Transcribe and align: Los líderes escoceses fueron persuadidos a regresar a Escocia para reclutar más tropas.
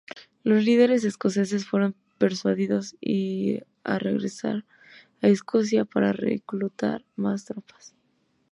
Los 0.43 0.63
líderes 0.63 1.03
escoceses 1.03 1.67
fueron 1.67 1.93
persuadidos 2.17 2.95
a 3.83 3.99
regresar 3.99 4.65
a 5.21 5.27
Escocia 5.27 5.85
para 5.85 6.11
reclutar 6.11 7.05
más 7.15 7.45
tropas. 7.45 7.93